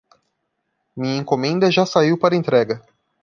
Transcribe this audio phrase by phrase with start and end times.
[0.97, 2.83] Minha encomenda já saiu para a entrega.